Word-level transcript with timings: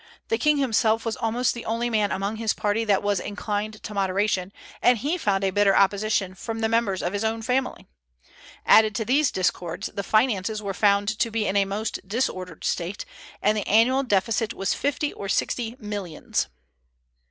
The 0.29 0.39
king 0.39 0.57
himself 0.57 1.05
was 1.05 1.15
almost 1.15 1.53
the 1.53 1.63
only 1.63 1.87
man 1.87 2.11
among 2.11 2.37
his 2.37 2.55
party 2.55 2.83
that 2.85 3.03
was 3.03 3.19
inclined 3.19 3.83
to 3.83 3.93
moderation, 3.93 4.51
and 4.81 4.97
he 4.97 5.15
found 5.15 5.43
a 5.43 5.51
bitter 5.51 5.75
opposition 5.77 6.33
from 6.33 6.57
the 6.61 6.67
members 6.67 7.03
of 7.03 7.13
his 7.13 7.23
own 7.23 7.43
family. 7.43 7.85
Added 8.65 8.95
to 8.95 9.05
these 9.05 9.29
discords, 9.29 9.91
the 9.93 10.01
finances 10.01 10.59
were 10.59 10.73
found 10.73 11.07
to 11.19 11.29
be 11.29 11.45
in 11.45 11.55
a 11.55 11.65
most 11.65 11.99
disordered 12.07 12.63
state, 12.63 13.05
and 13.43 13.55
the 13.55 13.67
annual 13.67 14.01
deficit 14.01 14.55
was 14.55 14.73
fifty 14.73 15.13
or 15.13 15.29
sixty 15.29 15.75
millions. 15.77 16.47